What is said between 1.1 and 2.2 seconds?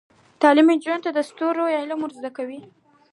د ستورو علم ور